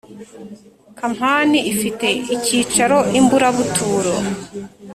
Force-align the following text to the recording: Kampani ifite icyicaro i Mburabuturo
Kampani 0.99 1.59
ifite 1.73 2.07
icyicaro 2.35 2.97
i 3.19 3.19
Mburabuturo 3.23 4.13